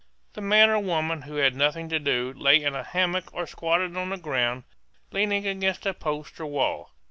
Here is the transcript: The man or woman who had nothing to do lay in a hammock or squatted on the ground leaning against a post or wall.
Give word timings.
The 0.33 0.41
man 0.41 0.71
or 0.71 0.79
woman 0.79 1.21
who 1.21 1.35
had 1.35 1.55
nothing 1.55 1.87
to 1.89 1.99
do 1.99 2.33
lay 2.35 2.63
in 2.63 2.73
a 2.73 2.81
hammock 2.83 3.25
or 3.35 3.45
squatted 3.45 3.95
on 3.95 4.09
the 4.09 4.17
ground 4.17 4.63
leaning 5.11 5.45
against 5.45 5.85
a 5.85 5.93
post 5.93 6.39
or 6.39 6.47
wall. 6.47 6.89